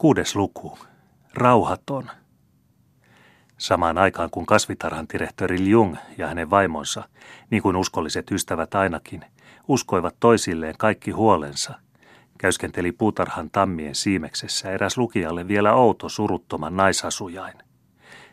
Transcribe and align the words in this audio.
Kuudes 0.00 0.36
luku. 0.36 0.78
Rauhaton. 1.34 2.10
Samaan 3.58 3.98
aikaan 3.98 4.30
kun 4.30 4.46
kasvitarhan 4.46 5.06
direktori 5.12 5.70
Jung 5.70 5.96
ja 6.18 6.26
hänen 6.26 6.50
vaimonsa, 6.50 7.08
niin 7.50 7.62
kuin 7.62 7.76
uskolliset 7.76 8.30
ystävät 8.30 8.74
ainakin, 8.74 9.24
uskoivat 9.68 10.16
toisilleen 10.20 10.74
kaikki 10.78 11.10
huolensa, 11.10 11.74
käyskenteli 12.38 12.92
puutarhan 12.92 13.50
tammien 13.50 13.94
siimeksessä 13.94 14.70
eräs 14.70 14.98
lukijalle 14.98 15.48
vielä 15.48 15.74
outo 15.74 16.08
suruttoman 16.08 16.76
naisasujain. 16.76 17.58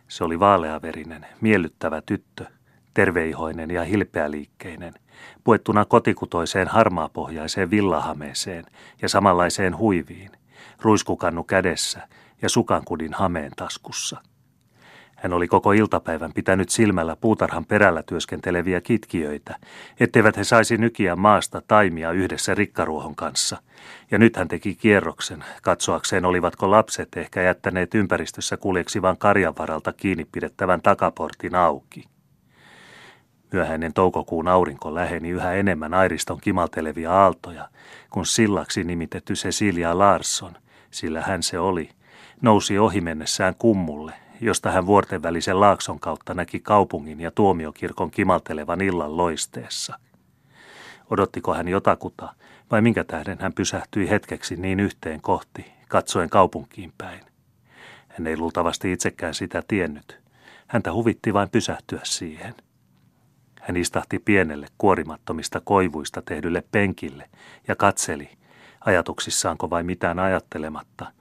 Se 0.08 0.24
oli 0.24 0.40
vaaleaverinen, 0.40 1.26
miellyttävä 1.42 2.02
tyttö, 2.02 2.46
terveihoinen 2.94 3.72
ja 3.72 3.84
hilpeäliikkeinen, 3.84 4.94
puettuna 5.44 5.86
kotikutoiseen 5.86 6.68
harmaapohjaiseen 6.68 7.72
villahameeseen 7.72 8.66
ja 9.02 9.10
samanlaiseen 9.10 9.78
huiviin, 9.78 10.32
ruiskukannu 10.82 11.44
kädessä 11.44 12.08
ja 12.42 12.50
sukankudin 12.50 13.14
hameen 13.14 13.52
taskussa. 13.56 14.22
Hän 15.18 15.34
oli 15.34 15.48
koko 15.48 15.72
iltapäivän 15.72 16.34
pitänyt 16.34 16.70
silmällä 16.70 17.16
puutarhan 17.16 17.66
perällä 17.66 18.04
työskenteleviä 18.04 18.82
kitkiöitä, 18.82 19.56
etteivät 20.00 20.38
he 20.38 20.44
saisi 20.44 20.78
nykiä 20.78 21.16
maasta 21.16 21.62
taimia 21.68 22.12
yhdessä 22.12 22.56
rikkaruohon 22.56 23.16
kanssa. 23.16 23.58
Ja 24.12 24.18
nyt 24.18 24.36
hän 24.36 24.48
teki 24.48 24.76
kierroksen, 24.76 25.44
katsoakseen 25.62 26.26
olivatko 26.26 26.72
lapset 26.72 27.18
ehkä 27.18 27.42
jättäneet 27.42 27.96
ympäristössä 27.96 28.58
kuljeksivan 28.58 29.18
karjanvaralta 29.18 29.94
kiinni 29.94 30.26
pidettävän 30.32 30.82
takaportin 30.82 31.56
auki. 31.56 32.17
Myöhäinen 33.52 33.94
toukokuun 33.94 34.48
aurinko 34.48 34.96
läheni 34.96 35.30
yhä 35.30 35.54
enemmän 35.54 35.94
airiston 35.94 36.42
kimaltelevia 36.42 37.14
aaltoja, 37.14 37.70
kun 38.10 38.26
sillaksi 38.26 38.84
nimitetty 38.84 39.34
Cecilia 39.34 39.98
Larsson, 39.98 40.54
sillä 40.92 41.22
hän 41.22 41.44
se 41.44 41.60
oli, 41.60 41.90
nousi 42.42 42.80
ohi 42.80 43.02
mennessään 43.02 43.56
kummulle, 43.56 44.14
josta 44.42 44.72
hän 44.72 44.86
vuorten 44.86 45.24
välisen 45.24 45.60
laakson 45.60 46.00
kautta 46.00 46.34
näki 46.34 46.60
kaupungin 46.60 47.20
ja 47.20 47.32
tuomiokirkon 47.32 48.12
kimaltelevan 48.12 48.82
illan 48.82 49.18
loisteessa. 49.18 50.00
Odottiko 51.10 51.54
hän 51.54 51.68
jotakuta, 51.68 52.34
vai 52.72 52.82
minkä 52.82 53.04
tähden 53.04 53.38
hän 53.42 53.54
pysähtyi 53.54 54.10
hetkeksi 54.10 54.56
niin 54.56 54.80
yhteen 54.80 55.22
kohti, 55.22 55.66
katsoen 55.88 56.30
kaupunkiin 56.30 56.94
päin? 56.98 57.22
Hän 58.08 58.28
ei 58.28 58.38
luultavasti 58.38 58.92
itsekään 58.92 59.34
sitä 59.34 59.64
tiennyt. 59.68 60.20
Häntä 60.68 60.94
huvitti 60.94 61.34
vain 61.34 61.50
pysähtyä 61.50 62.00
siihen. 62.04 62.56
Hän 63.68 63.78
istahti 63.78 64.20
pienelle 64.20 64.68
kuorimattomista 64.78 65.62
koivuista 65.64 66.22
tehdylle 66.22 66.64
penkille 66.72 67.30
ja 67.68 67.76
katseli, 67.76 68.30
ajatuksissaanko 68.86 69.70
vai 69.70 69.84
mitään 69.84 70.20
ajattelematta, 70.20 71.12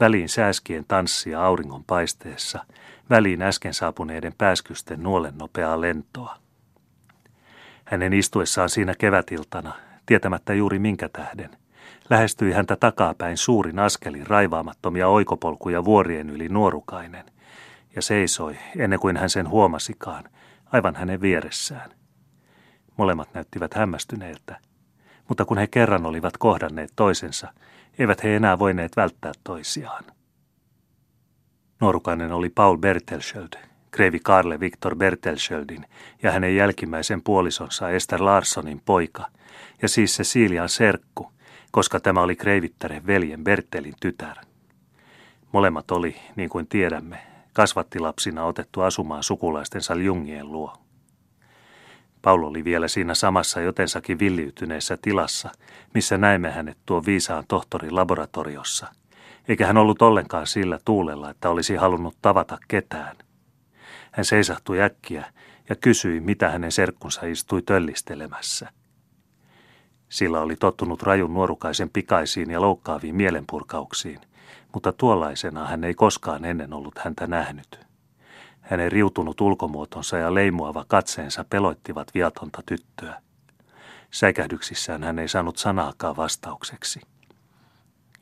väliin 0.00 0.28
sääskien 0.28 0.84
tanssia 0.88 1.44
auringon 1.44 1.84
paisteessa, 1.84 2.64
väliin 3.10 3.42
äsken 3.42 3.74
saapuneiden 3.74 4.32
pääskysten 4.38 5.02
nuolen 5.02 5.38
nopeaa 5.38 5.80
lentoa. 5.80 6.36
Hänen 7.84 8.12
istuessaan 8.12 8.68
siinä 8.68 8.94
kevätiltana, 8.98 9.72
tietämättä 10.06 10.54
juuri 10.54 10.78
minkä 10.78 11.08
tähden, 11.08 11.50
lähestyi 12.10 12.52
häntä 12.52 12.76
takapäin 12.76 13.36
suurin 13.36 13.78
askelin 13.78 14.26
raivaamattomia 14.26 15.08
oikopolkuja 15.08 15.84
vuorien 15.84 16.30
yli 16.30 16.48
nuorukainen, 16.48 17.24
ja 17.96 18.02
seisoi, 18.02 18.56
ennen 18.76 19.00
kuin 19.00 19.16
hän 19.16 19.30
sen 19.30 19.48
huomasikaan, 19.48 20.24
aivan 20.72 20.96
hänen 20.96 21.20
vieressään. 21.20 21.90
Molemmat 22.96 23.34
näyttivät 23.34 23.74
hämmästyneiltä, 23.74 24.58
mutta 25.28 25.44
kun 25.44 25.58
he 25.58 25.66
kerran 25.66 26.06
olivat 26.06 26.36
kohdanneet 26.36 26.92
toisensa, 26.96 27.52
eivät 27.98 28.22
he 28.22 28.36
enää 28.36 28.58
voineet 28.58 28.96
välttää 28.96 29.32
toisiaan. 29.44 30.04
Nuorukainen 31.80 32.32
oli 32.32 32.48
Paul 32.48 32.76
Bertelschöld, 32.76 33.52
kreivi 33.90 34.20
Karle 34.24 34.60
Viktor 34.60 34.96
Bertelschöldin 34.96 35.86
ja 36.22 36.32
hänen 36.32 36.56
jälkimmäisen 36.56 37.22
puolisonsa 37.22 37.90
Esther 37.90 38.24
Larssonin 38.24 38.82
poika, 38.84 39.26
ja 39.82 39.88
siis 39.88 40.16
Cecilian 40.16 40.68
serkku, 40.68 41.32
koska 41.70 42.00
tämä 42.00 42.20
oli 42.20 42.36
kreivittären 42.36 43.06
veljen 43.06 43.44
Bertelin 43.44 43.94
tytär. 44.00 44.36
Molemmat 45.52 45.90
oli, 45.90 46.16
niin 46.36 46.50
kuin 46.50 46.66
tiedämme, 46.66 47.29
kasvattilapsina 47.60 48.44
otettu 48.44 48.80
asumaan 48.80 49.22
sukulaistensa 49.22 49.94
Jungien 49.94 50.52
luo. 50.52 50.76
Paul 52.22 52.42
oli 52.42 52.64
vielä 52.64 52.88
siinä 52.88 53.14
samassa 53.14 53.60
jotensakin 53.60 54.18
villiytyneessä 54.18 54.98
tilassa, 55.02 55.50
missä 55.94 56.18
näimme 56.18 56.50
hänet 56.50 56.78
tuon 56.86 57.06
viisaan 57.06 57.44
tohtorin 57.48 57.96
laboratoriossa, 57.96 58.86
eikä 59.48 59.66
hän 59.66 59.76
ollut 59.76 60.02
ollenkaan 60.02 60.46
sillä 60.46 60.78
tuulella, 60.84 61.30
että 61.30 61.50
olisi 61.50 61.76
halunnut 61.76 62.16
tavata 62.22 62.58
ketään. 62.68 63.16
Hän 64.12 64.24
seisahtui 64.24 64.82
äkkiä 64.82 65.32
ja 65.68 65.76
kysyi, 65.76 66.20
mitä 66.20 66.50
hänen 66.50 66.72
serkkunsa 66.72 67.26
istui 67.26 67.62
töllistelemässä. 67.62 68.72
Sillä 70.08 70.40
oli 70.40 70.56
tottunut 70.56 71.02
rajun 71.02 71.34
nuorukaisen 71.34 71.90
pikaisiin 71.90 72.50
ja 72.50 72.60
loukkaaviin 72.60 73.16
mielenpurkauksiin, 73.16 74.20
mutta 74.72 74.92
tuollaisena 74.92 75.66
hän 75.66 75.84
ei 75.84 75.94
koskaan 75.94 76.44
ennen 76.44 76.72
ollut 76.72 76.98
häntä 76.98 77.26
nähnyt. 77.26 77.80
Hänen 78.60 78.92
riutunut 78.92 79.40
ulkomuotonsa 79.40 80.18
ja 80.18 80.34
leimuava 80.34 80.84
katseensa 80.88 81.44
peloittivat 81.50 82.14
viatonta 82.14 82.62
tyttöä. 82.66 83.22
Säikähdyksissään 84.10 85.04
hän 85.04 85.18
ei 85.18 85.28
saanut 85.28 85.56
sanaakaan 85.56 86.16
vastaukseksi. 86.16 87.00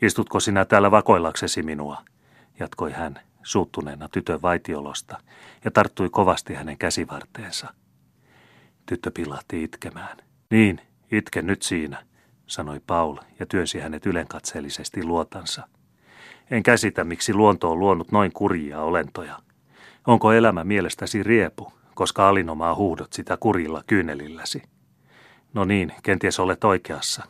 Istutko 0.03 0.41
sinä 0.41 0.65
täällä 0.65 0.91
vakoillaksesi 0.91 1.63
minua, 1.63 2.03
jatkoi 2.61 2.93
hän 2.93 3.21
suuttuneena 3.43 4.09
tytön 4.09 4.43
vaitiolosta 4.43 5.21
ja 5.65 5.71
tarttui 5.71 6.09
kovasti 6.11 6.55
hänen 6.55 6.79
käsivarteensa. 6.79 7.75
Tyttö 8.87 9.11
pilahti 9.11 9.63
itkemään. 9.63 10.17
Niin, 10.51 10.81
itke 11.13 11.43
nyt 11.43 11.63
siinä, 11.63 12.05
sanoi 12.47 12.81
Paul 12.87 13.17
ja 13.39 13.47
työnsi 13.47 13.81
hänet 13.81 14.07
ylenkatseellisesti 14.07 15.05
luotansa. 15.05 15.69
En 16.51 16.63
käsitä, 16.63 17.05
miksi 17.05 17.35
luonto 17.35 17.71
on 17.71 17.81
luonut 17.81 18.13
noin 18.13 18.33
kurjia 18.33 18.81
olentoja– 18.81 19.39
Onko 20.09 20.33
elämä 20.33 20.65
mielestäsi 20.65 21.23
riepu, 21.23 21.73
koska 21.95 22.29
alinomaa 22.29 22.75
huudot 22.75 23.13
sitä 23.13 23.37
kurilla 23.37 23.83
kyynelilläsi? 23.87 24.63
No 25.55 25.65
niin, 25.65 25.93
kenties 26.03 26.41
olet 26.41 26.65
oikeassa. 26.65 27.25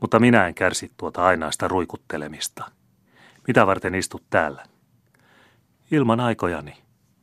Mutta 0.00 0.18
minä 0.18 0.46
en 0.46 0.54
kärsi 0.54 0.92
tuota 0.96 1.24
ainaista 1.24 1.68
ruikuttelemista. 1.68 2.70
Mitä 3.48 3.66
varten 3.66 3.94
istut 3.94 4.22
täällä? 4.30 4.64
Ilman 5.90 6.20
aikojani, 6.20 6.76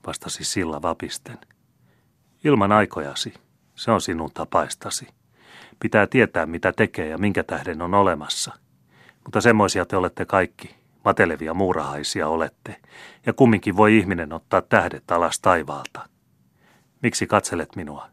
vastasi 0.07 0.43
Silla 0.43 0.81
vapisten. 0.81 1.37
Ilman 2.43 2.71
aikojasi, 2.71 3.33
se 3.75 3.91
on 3.91 4.01
sinun 4.01 4.31
tapaistasi. 4.33 5.07
Pitää 5.79 6.07
tietää, 6.07 6.45
mitä 6.45 6.73
tekee 6.73 7.07
ja 7.07 7.17
minkä 7.17 7.43
tähden 7.43 7.81
on 7.81 7.93
olemassa. 7.93 8.53
Mutta 9.23 9.41
semmoisia 9.41 9.85
te 9.85 9.97
olette 9.97 10.25
kaikki, 10.25 10.75
Matelevia 11.07 11.53
muurahaisia 11.53 12.27
olette, 12.27 12.81
ja 13.25 13.33
kumminkin 13.33 13.77
voi 13.77 13.97
ihminen 13.97 14.33
ottaa 14.33 14.61
tähdet 14.61 15.11
alas 15.11 15.39
taivaalta. 15.39 16.09
Miksi 17.03 17.27
katselet 17.27 17.75
minua? 17.75 18.07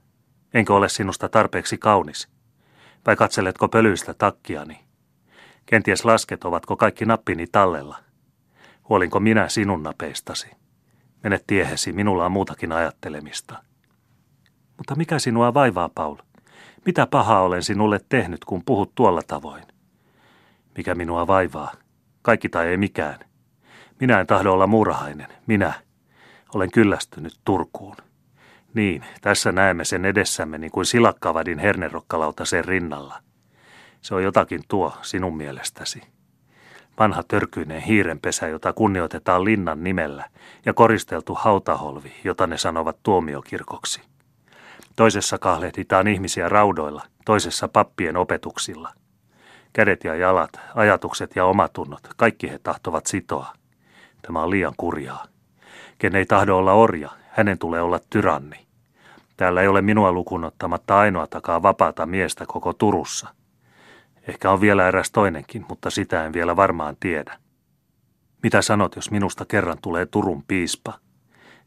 Enkö 0.54 0.74
ole 0.74 0.88
sinusta 0.88 1.28
tarpeeksi 1.28 1.78
kaunis? 1.78 2.28
Vai 3.06 3.16
katseletko 3.16 3.68
pölyistä 3.68 4.14
takkiani? 4.14 4.84
Kenties 5.66 6.04
lasket, 6.04 6.44
ovatko 6.44 6.76
kaikki 6.76 7.04
nappini 7.04 7.46
tallella? 7.46 7.98
Huolinko 8.88 9.20
minä 9.20 9.48
sinun 9.48 9.82
napeistasi? 9.82 10.50
Mene 11.22 11.40
tiehesi, 11.46 11.92
minulla 11.92 12.24
on 12.24 12.32
muutakin 12.32 12.72
ajattelemista. 12.72 13.62
Mutta 14.76 14.94
mikä 14.94 15.18
sinua 15.18 15.54
vaivaa, 15.54 15.90
Paul? 15.94 16.16
Mitä 16.86 17.06
pahaa 17.06 17.42
olen 17.42 17.62
sinulle 17.62 18.00
tehnyt, 18.08 18.44
kun 18.44 18.62
puhut 18.64 18.94
tuolla 18.94 19.22
tavoin? 19.22 19.64
Mikä 20.76 20.94
minua 20.94 21.26
vaivaa? 21.26 21.83
Kaikki 22.24 22.48
tai 22.48 22.66
ei 22.66 22.76
mikään. 22.76 23.18
Minä 24.00 24.20
en 24.20 24.26
tahdo 24.26 24.52
olla 24.52 24.66
murhainen. 24.66 25.28
Minä 25.46 25.72
olen 26.54 26.70
kyllästynyt 26.70 27.40
Turkuun. 27.44 27.96
Niin, 28.74 29.04
tässä 29.20 29.52
näemme 29.52 29.84
sen 29.84 30.04
edessämme 30.04 30.58
niin 30.58 30.70
kuin 30.70 30.86
silakkavadin 30.86 31.58
hernerokkalauta 31.58 32.44
sen 32.44 32.64
rinnalla. 32.64 33.20
Se 34.00 34.14
on 34.14 34.22
jotakin 34.22 34.62
tuo 34.68 34.92
sinun 35.02 35.36
mielestäsi. 35.36 36.02
Vanha 36.98 37.22
törkyinen 37.22 37.82
hiirenpesä, 37.82 38.48
jota 38.48 38.72
kunnioitetaan 38.72 39.44
linnan 39.44 39.84
nimellä, 39.84 40.24
ja 40.66 40.74
koristeltu 40.74 41.34
hautaholvi, 41.34 42.12
jota 42.24 42.46
ne 42.46 42.58
sanovat 42.58 42.96
tuomiokirkoksi. 43.02 44.00
Toisessa 44.96 45.38
kahlehditaan 45.38 46.08
ihmisiä 46.08 46.48
raudoilla, 46.48 47.02
toisessa 47.24 47.68
pappien 47.68 48.16
opetuksilla– 48.16 48.92
Kädet 49.76 50.04
ja 50.04 50.14
jalat, 50.14 50.60
ajatukset 50.74 51.36
ja 51.36 51.44
omatunnot, 51.44 52.00
kaikki 52.16 52.50
he 52.50 52.58
tahtovat 52.58 53.06
sitoa. 53.06 53.52
Tämä 54.22 54.42
on 54.42 54.50
liian 54.50 54.72
kurjaa. 54.76 55.26
Ken 55.98 56.16
ei 56.16 56.26
tahdo 56.26 56.56
olla 56.56 56.72
orja, 56.72 57.10
hänen 57.28 57.58
tulee 57.58 57.82
olla 57.82 58.00
tyranni. 58.10 58.66
Täällä 59.36 59.62
ei 59.62 59.68
ole 59.68 59.82
minua 59.82 60.12
lukunottamatta 60.12 60.98
ainoatakaan 60.98 61.62
vapaata 61.62 62.06
miestä 62.06 62.44
koko 62.46 62.72
Turussa. 62.72 63.28
Ehkä 64.28 64.50
on 64.50 64.60
vielä 64.60 64.88
eräs 64.88 65.10
toinenkin, 65.10 65.64
mutta 65.68 65.90
sitä 65.90 66.24
en 66.24 66.32
vielä 66.32 66.56
varmaan 66.56 66.96
tiedä. 67.00 67.38
Mitä 68.42 68.62
sanot, 68.62 68.96
jos 68.96 69.10
minusta 69.10 69.44
kerran 69.44 69.78
tulee 69.82 70.06
Turun 70.06 70.44
piispa? 70.48 70.98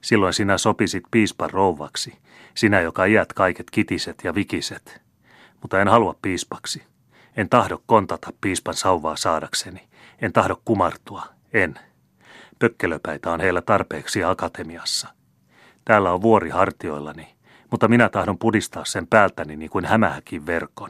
Silloin 0.02 0.34
sinä 0.34 0.58
sopisit 0.58 1.04
piispan 1.12 1.50
rouvaksi, 1.50 2.18
sinä 2.56 2.82
joka 2.82 3.06
iät 3.06 3.34
kaiket 3.34 3.72
kitiset 3.72 4.24
ja 4.24 4.36
vikiset. 4.36 5.02
Mutta 5.62 5.82
en 5.82 5.88
halua 5.88 6.16
piispaksi. 6.22 6.97
En 7.38 7.50
tahdo 7.50 7.84
kontata 7.86 8.34
piispan 8.42 8.74
sauvaa 8.74 9.16
saadakseni. 9.16 9.88
En 10.22 10.34
tahdo 10.34 10.62
kumartua. 10.66 11.24
En. 11.54 11.80
Pökkelöpäitä 12.60 13.32
on 13.32 13.40
heillä 13.40 13.62
tarpeeksi 13.62 14.24
akatemiassa. 14.24 15.08
Täällä 15.86 16.12
on 16.12 16.22
vuori 16.22 16.50
hartioillani, 16.50 17.36
mutta 17.72 17.88
minä 17.88 18.10
tahdon 18.10 18.38
pudistaa 18.38 18.86
sen 18.86 19.08
päältäni 19.08 19.56
niin 19.56 19.70
kuin 19.70 19.86
hämähäkin 19.86 20.46
verkon. 20.46 20.90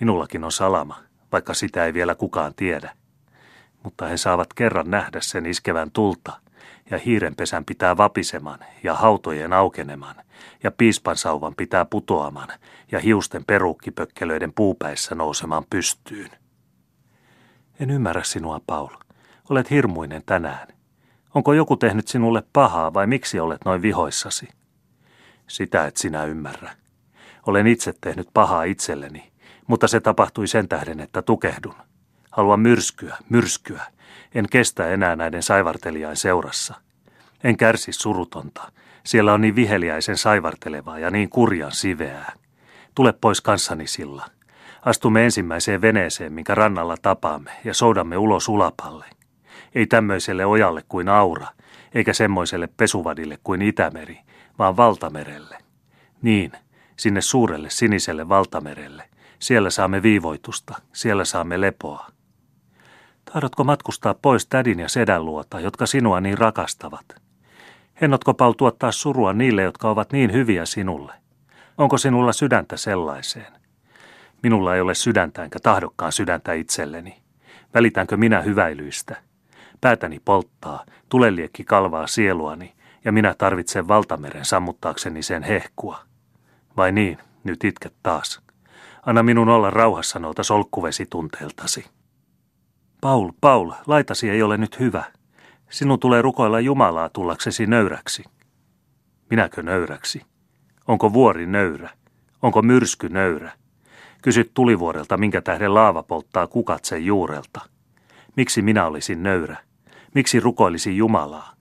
Minullakin 0.00 0.44
on 0.44 0.52
salama, 0.52 0.98
vaikka 1.32 1.54
sitä 1.54 1.84
ei 1.84 1.94
vielä 1.94 2.14
kukaan 2.14 2.54
tiedä. 2.54 2.96
Mutta 3.82 4.06
he 4.06 4.16
saavat 4.16 4.54
kerran 4.54 4.90
nähdä 4.90 5.20
sen 5.20 5.46
iskevän 5.46 5.90
tulta, 5.90 6.32
ja 6.90 6.98
hiirenpesän 6.98 7.64
pitää 7.64 7.96
vapiseman, 7.96 8.58
ja 8.82 8.94
hautojen 8.94 9.52
aukeneman, 9.52 10.14
ja 10.62 10.70
piispan 10.70 11.16
sauvan 11.16 11.54
pitää 11.54 11.84
putoaman, 11.84 12.48
ja 12.92 12.98
hiusten 12.98 13.44
peruukkipökkelöiden 13.44 14.52
puupäissä 14.52 15.14
nousemaan 15.14 15.64
pystyyn. 15.70 16.30
En 17.80 17.90
ymmärrä 17.90 18.22
sinua, 18.24 18.60
Paul. 18.66 18.88
Olet 19.50 19.70
hirmuinen 19.70 20.22
tänään. 20.26 20.68
Onko 21.34 21.52
joku 21.52 21.76
tehnyt 21.76 22.08
sinulle 22.08 22.42
pahaa 22.52 22.94
vai 22.94 23.06
miksi 23.06 23.40
olet 23.40 23.64
noin 23.64 23.82
vihoissasi? 23.82 24.48
Sitä 25.48 25.86
et 25.86 25.96
sinä 25.96 26.24
ymmärrä. 26.24 26.70
Olen 27.46 27.66
itse 27.66 27.94
tehnyt 28.00 28.28
pahaa 28.34 28.64
itselleni, 28.64 29.32
mutta 29.66 29.88
se 29.88 30.00
tapahtui 30.00 30.46
sen 30.46 30.68
tähden, 30.68 31.00
että 31.00 31.22
tukehdun. 31.22 31.74
Haluan 32.30 32.60
myrskyä, 32.60 33.16
myrskyä. 33.28 33.82
En 34.34 34.46
kestä 34.50 34.88
enää 34.88 35.16
näiden 35.16 35.42
saivartelijain 35.42 36.16
seurassa. 36.16 36.74
En 37.44 37.56
kärsi 37.56 37.92
surutonta. 37.92 38.72
Siellä 39.04 39.32
on 39.32 39.40
niin 39.40 39.56
viheliäisen 39.56 40.16
saivartelevaa 40.16 40.98
ja 40.98 41.10
niin 41.10 41.30
kurjan 41.30 41.72
siveää. 41.72 42.32
Tule 42.94 43.12
pois 43.12 43.40
kanssani 43.40 43.86
sillä. 43.86 44.24
Astumme 44.84 45.24
ensimmäiseen 45.24 45.80
veneeseen, 45.80 46.32
minkä 46.32 46.54
rannalla 46.54 46.96
tapaamme, 47.02 47.50
ja 47.64 47.74
soudamme 47.74 48.16
ulos 48.16 48.48
ulapalle. 48.48 49.06
Ei 49.74 49.86
tämmöiselle 49.86 50.46
ojalle 50.46 50.84
kuin 50.88 51.08
Aura, 51.08 51.46
eikä 51.94 52.12
semmoiselle 52.12 52.68
pesuvadille 52.76 53.38
kuin 53.44 53.62
Itämeri, 53.62 54.18
vaan 54.58 54.76
valtamerelle. 54.76 55.58
Niin, 56.22 56.52
sinne 56.96 57.20
suurelle 57.20 57.70
siniselle 57.70 58.28
valtamerelle. 58.28 59.04
Siellä 59.38 59.70
saamme 59.70 60.02
viivoitusta, 60.02 60.74
siellä 60.92 61.24
saamme 61.24 61.60
lepoa. 61.60 62.06
Tahdotko 63.32 63.64
matkustaa 63.64 64.14
pois 64.14 64.46
tädin 64.46 64.78
ja 64.78 64.88
sedän 64.88 65.24
luota, 65.24 65.60
jotka 65.60 65.86
sinua 65.86 66.20
niin 66.20 66.38
rakastavat? 66.38 67.06
Hennotko 68.00 68.34
Paul 68.34 68.52
tuottaa 68.52 68.92
surua 68.92 69.32
niille, 69.32 69.62
jotka 69.62 69.90
ovat 69.90 70.12
niin 70.12 70.32
hyviä 70.32 70.66
sinulle? 70.66 71.12
Onko 71.78 71.98
sinulla 71.98 72.32
sydäntä 72.32 72.76
sellaiseen? 72.76 73.52
Minulla 74.42 74.74
ei 74.74 74.80
ole 74.80 74.94
sydäntä 74.94 75.44
enkä 75.44 75.58
tahdokkaan 75.62 76.12
sydäntä 76.12 76.52
itselleni. 76.52 77.22
Välitänkö 77.74 78.16
minä 78.16 78.40
hyväilyistä? 78.40 79.16
Päätäni 79.80 80.20
polttaa, 80.24 80.84
tuleliekki 81.08 81.64
kalvaa 81.64 82.06
sieluani, 82.06 82.74
ja 83.04 83.12
minä 83.12 83.34
tarvitsen 83.38 83.88
valtameren 83.88 84.44
sammuttaakseni 84.44 85.22
sen 85.22 85.42
hehkua. 85.42 85.98
Vai 86.76 86.92
niin, 86.92 87.18
nyt 87.44 87.64
itket 87.64 87.94
taas. 88.02 88.40
Anna 89.06 89.22
minun 89.22 89.48
olla 89.48 89.70
rauhassa 89.70 90.18
noilta 90.18 90.42
solkkuvesitunteeltasi. 90.42 91.99
Paul, 93.00 93.30
Paul, 93.40 93.72
laitasi 93.86 94.30
ei 94.30 94.42
ole 94.42 94.56
nyt 94.56 94.80
hyvä. 94.80 95.04
Sinun 95.70 96.00
tulee 96.00 96.22
rukoilla 96.22 96.60
Jumalaa 96.60 97.08
tullaksesi 97.08 97.66
nöyräksi. 97.66 98.24
Minäkö 99.30 99.62
nöyräksi? 99.62 100.22
Onko 100.88 101.12
vuori 101.12 101.46
nöyrä? 101.46 101.90
Onko 102.42 102.62
myrsky 102.62 103.08
nöyrä? 103.08 103.52
Kysyt 104.22 104.50
tulivuorelta, 104.54 105.16
minkä 105.16 105.40
tähden 105.40 105.74
laava 105.74 106.02
polttaa 106.02 106.46
kukat 106.46 106.84
sen 106.84 107.06
juurelta. 107.06 107.60
Miksi 108.36 108.62
minä 108.62 108.86
olisin 108.86 109.22
nöyrä? 109.22 109.56
Miksi 110.14 110.40
rukoilisin 110.40 110.96
Jumalaa? 110.96 111.52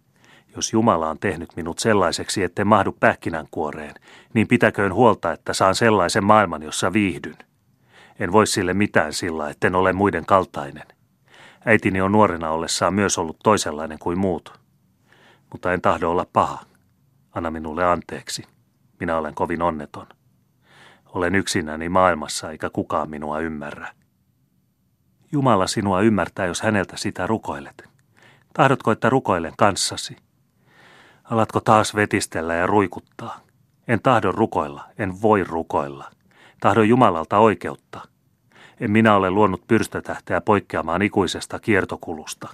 Jos 0.56 0.74
Jumala 0.74 1.10
on 1.10 1.20
tehnyt 1.20 1.50
minut 1.56 1.80
sellaiseksi, 1.80 2.44
etten 2.44 2.68
mahdu 2.68 2.92
pähkinänkuoreen, 3.00 3.96
niin 4.34 4.48
pitäköön 4.48 4.94
huolta, 4.94 5.32
että 5.32 5.54
saan 5.54 5.76
sellaisen 5.76 6.24
maailman, 6.24 6.64
jossa 6.64 6.94
viihdyn. 6.94 7.38
En 8.20 8.32
voi 8.32 8.48
sille 8.48 8.74
mitään 8.74 9.14
sillä, 9.14 9.50
etten 9.50 9.76
ole 9.76 9.94
muiden 9.94 10.26
kaltainen. 10.26 10.99
Äitini 11.66 12.02
on 12.02 12.12
nuorena 12.12 12.50
ollessaan 12.50 12.94
myös 12.94 13.18
ollut 13.18 13.40
toisenlainen 13.44 14.00
kuin 14.00 14.20
muut. 14.20 14.60
Mutta 15.52 15.74
en 15.74 15.82
tahdo 15.82 16.10
olla 16.12 16.26
paha. 16.34 16.60
Anna 17.32 17.52
minulle 17.52 17.86
anteeksi. 17.86 18.44
Minä 19.00 19.18
olen 19.18 19.36
kovin 19.36 19.62
onneton. 19.62 20.08
Olen 21.06 21.36
yksinäni 21.36 21.90
maailmassa 21.90 22.52
eikä 22.52 22.70
kukaan 22.70 23.10
minua 23.10 23.40
ymmärrä. 23.40 23.92
Jumala 25.32 25.68
sinua 25.68 26.02
ymmärtää, 26.02 26.46
jos 26.46 26.62
häneltä 26.62 26.98
sitä 26.98 27.28
rukoilet. 27.28 27.90
Tahdotko, 28.54 28.92
että 28.92 29.10
rukoilen 29.10 29.54
kanssasi? 29.58 30.18
Alatko 31.24 31.60
taas 31.60 31.96
vetistellä 31.96 32.54
ja 32.54 32.68
ruikuttaa? 32.68 33.40
En 33.88 34.02
tahdo 34.02 34.32
rukoilla, 34.32 34.90
en 34.98 35.22
voi 35.22 35.44
rukoilla. 35.44 36.12
Tahdon 36.60 36.90
Jumalalta 36.90 37.38
oikeutta. 37.38 38.02
En 38.80 38.92
minä 38.92 39.16
ole 39.16 39.32
luonut 39.32 39.68
pyrstötähteä 39.68 40.42
poikkeamaan 40.42 41.02
ikuisesta 41.02 41.60
kiertokulusta. 41.60 42.50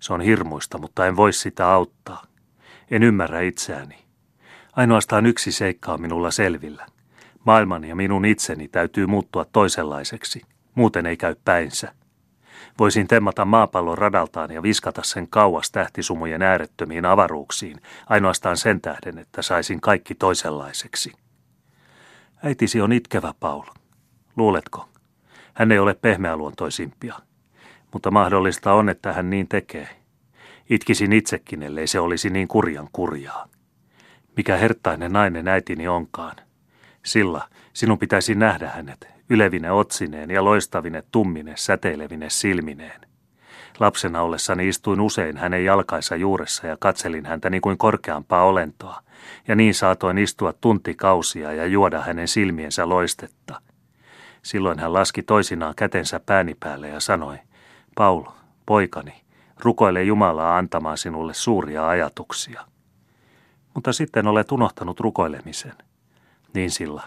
Se 0.00 0.12
on 0.12 0.20
hirmuista, 0.20 0.78
mutta 0.78 1.06
en 1.06 1.16
voi 1.16 1.32
sitä 1.32 1.68
auttaa. 1.68 2.22
En 2.90 3.02
ymmärrä 3.02 3.40
itseäni. 3.40 3.98
Ainoastaan 4.72 5.26
yksi 5.26 5.52
seikka 5.52 5.92
on 5.92 6.00
minulla 6.00 6.30
selvillä. 6.30 6.86
Maailman 7.44 7.84
ja 7.84 7.96
minun 7.96 8.24
itseni 8.24 8.68
täytyy 8.68 9.06
muuttua 9.06 9.44
toisenlaiseksi. 9.44 10.42
Muuten 10.74 11.06
ei 11.06 11.16
käy 11.16 11.36
päinsä. 11.44 11.94
Voisin 12.78 13.08
temmata 13.08 13.44
maapallon 13.44 13.98
radaltaan 13.98 14.50
ja 14.50 14.62
viskata 14.62 15.02
sen 15.04 15.28
kauas 15.28 15.70
tähtisumujen 15.70 16.42
äärettömiin 16.42 17.04
avaruuksiin, 17.04 17.80
ainoastaan 18.08 18.56
sen 18.56 18.80
tähden, 18.80 19.18
että 19.18 19.42
saisin 19.42 19.80
kaikki 19.80 20.14
toisenlaiseksi. 20.14 21.12
Äitisi 22.44 22.80
on 22.80 22.92
itkevä, 22.92 23.34
Paul. 23.40 23.64
Luuletko? 24.36 24.91
Hän 25.54 25.72
ei 25.72 25.78
ole 25.78 25.94
pehmeäluontoisimpia. 25.94 27.14
Mutta 27.92 28.10
mahdollista 28.10 28.72
on, 28.72 28.88
että 28.88 29.12
hän 29.12 29.30
niin 29.30 29.48
tekee. 29.48 29.88
Itkisin 30.70 31.12
itsekin, 31.12 31.62
ellei 31.62 31.86
se 31.86 32.00
olisi 32.00 32.30
niin 32.30 32.48
kurjan 32.48 32.88
kurjaa. 32.92 33.48
Mikä 34.36 34.56
herttainen 34.56 35.12
nainen 35.12 35.48
äitini 35.48 35.88
onkaan. 35.88 36.36
Sillä 37.04 37.40
sinun 37.72 37.98
pitäisi 37.98 38.34
nähdä 38.34 38.68
hänet, 38.68 39.08
ylevine 39.30 39.70
otsineen 39.70 40.30
ja 40.30 40.44
loistavine 40.44 41.02
tummine 41.12 41.52
säteilevine 41.56 42.30
silmineen. 42.30 43.00
Lapsena 43.80 44.22
ollessani 44.22 44.68
istuin 44.68 45.00
usein 45.00 45.36
hänen 45.36 45.64
jalkaissa 45.64 46.16
juuressa 46.16 46.66
ja 46.66 46.76
katselin 46.80 47.26
häntä 47.26 47.50
niin 47.50 47.60
kuin 47.60 47.78
korkeampaa 47.78 48.44
olentoa, 48.44 49.02
ja 49.48 49.54
niin 49.54 49.74
saatoin 49.74 50.18
istua 50.18 50.52
tuntikausia 50.52 51.52
ja 51.52 51.66
juoda 51.66 52.00
hänen 52.00 52.28
silmiensä 52.28 52.88
loistetta. 52.88 53.60
Silloin 54.42 54.78
hän 54.78 54.92
laski 54.92 55.22
toisinaan 55.22 55.74
kätensä 55.74 56.20
pääni 56.20 56.54
päälle 56.60 56.88
ja 56.88 57.00
sanoi, 57.00 57.38
Paul, 57.94 58.24
poikani, 58.66 59.22
rukoile 59.58 60.02
Jumalaa 60.02 60.56
antamaan 60.56 60.98
sinulle 60.98 61.34
suuria 61.34 61.88
ajatuksia. 61.88 62.64
Mutta 63.74 63.92
sitten 63.92 64.26
olet 64.26 64.52
unohtanut 64.52 65.00
rukoilemisen. 65.00 65.74
Niin 66.54 66.70
sillä, 66.70 67.02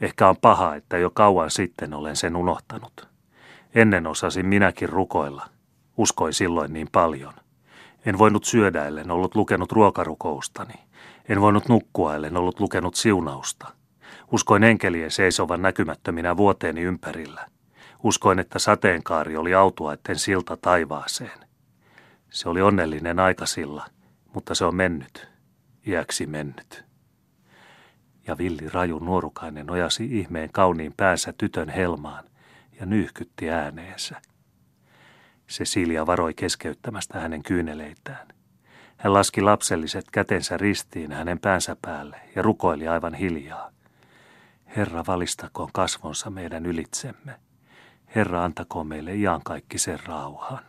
Ehkä 0.00 0.28
on 0.28 0.36
paha, 0.36 0.74
että 0.74 0.98
jo 0.98 1.10
kauan 1.10 1.50
sitten 1.50 1.94
olen 1.94 2.16
sen 2.16 2.36
unohtanut. 2.36 3.08
Ennen 3.74 4.06
osasin 4.06 4.46
minäkin 4.46 4.88
rukoilla. 4.88 5.48
Uskoi 5.96 6.32
silloin 6.32 6.72
niin 6.72 6.88
paljon. 6.92 7.34
En 8.06 8.18
voinut 8.18 8.44
syödä, 8.44 8.86
ellen 8.86 9.10
ollut 9.10 9.34
lukenut 9.34 9.72
ruokarukoustani. 9.72 10.74
En 11.28 11.40
voinut 11.40 11.68
nukkua, 11.68 12.14
ellen 12.14 12.36
ollut 12.36 12.60
lukenut 12.60 12.94
siunausta. 12.94 13.68
Uskoin 14.32 14.64
enkelien 14.64 15.10
seisovan 15.10 15.62
näkymättöminä 15.62 16.36
vuoteeni 16.36 16.80
ympärillä. 16.80 17.46
Uskoin, 18.02 18.38
että 18.38 18.58
sateenkaari 18.58 19.36
oli 19.36 19.50
etten 19.92 20.18
silta 20.18 20.56
taivaaseen. 20.56 21.48
Se 22.30 22.48
oli 22.48 22.62
onnellinen 22.62 23.18
aika 23.18 23.46
sillä, 23.46 23.84
mutta 24.34 24.54
se 24.54 24.64
on 24.64 24.74
mennyt, 24.74 25.28
iäksi 25.86 26.26
mennyt 26.26 26.84
ja 28.26 28.38
villi 28.38 28.68
raju 28.68 28.98
nuorukainen 28.98 29.66
nojasi 29.66 30.18
ihmeen 30.18 30.52
kauniin 30.52 30.94
päänsä 30.96 31.34
tytön 31.38 31.68
helmaan 31.68 32.24
ja 32.80 32.86
nyyhkytti 32.86 33.50
ääneensä. 33.50 34.22
Cecilia 35.48 36.06
varoi 36.06 36.34
keskeyttämästä 36.34 37.20
hänen 37.20 37.42
kyyneleitään. 37.42 38.28
Hän 38.96 39.12
laski 39.12 39.40
lapselliset 39.40 40.04
kätensä 40.12 40.56
ristiin 40.56 41.12
hänen 41.12 41.38
päänsä 41.38 41.76
päälle 41.82 42.20
ja 42.36 42.42
rukoili 42.42 42.88
aivan 42.88 43.14
hiljaa. 43.14 43.73
Herra 44.76 45.04
valistakoon 45.06 45.70
kasvonsa 45.72 46.30
meidän 46.30 46.66
ylitsemme. 46.66 47.40
Herra 48.14 48.44
antakoon 48.44 48.86
meille 48.86 49.14
iankaikkisen 49.14 49.98
rauhan. 50.06 50.64